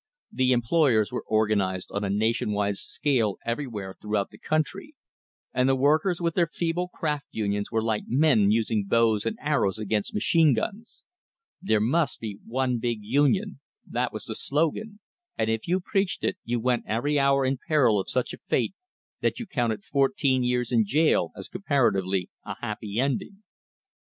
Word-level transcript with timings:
The 0.31 0.51
employers 0.51 1.11
were 1.11 1.23
organized 1.27 1.91
on 1.91 2.03
a 2.03 2.09
nation 2.09 2.53
wide 2.53 2.77
scale 2.77 3.37
everywhere 3.45 3.95
throughout 4.01 4.31
the 4.31 4.39
country, 4.39 4.95
and 5.53 5.69
the 5.69 5.75
workers 5.75 6.19
with 6.19 6.33
their 6.33 6.47
feeble 6.51 6.87
craft 6.87 7.27
unions 7.29 7.71
were 7.71 7.83
like 7.83 8.05
men 8.07 8.49
using 8.49 8.87
bows 8.87 9.27
and 9.27 9.37
arrows 9.39 9.77
against 9.77 10.15
machine 10.15 10.55
guns. 10.55 11.03
There 11.61 11.79
must 11.79 12.19
be 12.19 12.39
One 12.43 12.79
Big 12.79 13.01
Union 13.03 13.59
that 13.85 14.11
was 14.11 14.25
the 14.25 14.33
slogan, 14.33 15.01
and 15.37 15.51
if 15.51 15.67
you 15.67 15.79
preached 15.79 16.23
it, 16.23 16.35
you 16.43 16.59
went 16.59 16.85
every 16.87 17.19
hour 17.19 17.45
in 17.45 17.59
peril 17.67 17.99
of 17.99 18.09
such 18.09 18.33
a 18.33 18.39
fate 18.39 18.73
that 19.19 19.39
you 19.39 19.45
counted 19.45 19.83
fourteen 19.83 20.43
years 20.43 20.71
in 20.71 20.83
jail 20.83 21.31
as 21.35 21.47
comparatively 21.47 22.27
a 22.43 22.55
happy 22.59 22.99
ending. 22.99 23.43